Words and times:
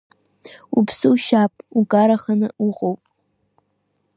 Уԥсы 0.77 1.07
ушьап, 1.13 1.53
укараханы 1.79 2.47
уҟоуп. 2.67 3.01